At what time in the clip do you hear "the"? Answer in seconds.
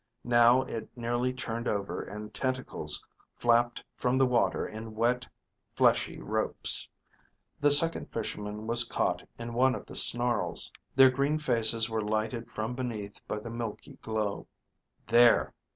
4.17-4.25, 7.59-7.69, 9.85-9.95, 13.41-13.51